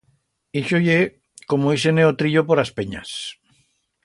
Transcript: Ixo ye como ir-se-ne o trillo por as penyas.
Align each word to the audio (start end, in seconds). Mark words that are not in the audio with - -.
Ixo 0.61 0.79
ye 0.87 0.95
como 1.53 1.75
ir-se-ne 1.75 2.09
o 2.09 2.17
trillo 2.23 2.47
por 2.49 2.63
as 2.65 2.73
penyas. 2.79 3.17